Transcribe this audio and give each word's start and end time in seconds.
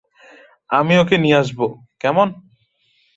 আমি 0.69 0.93
ওকে 0.97 1.15
নিয়ে 1.17 1.39
আসবো, 1.41 1.65
কেমন? 1.99 2.27